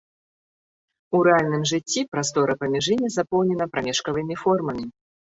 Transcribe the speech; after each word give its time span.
У 1.19 1.19
рэальным 1.27 1.63
жыцці 1.71 2.01
прастора 2.13 2.55
паміж 2.63 2.85
імі 2.95 3.09
запоўнена 3.17 3.69
прамежкавымі 3.75 4.39
формамі. 4.43 4.85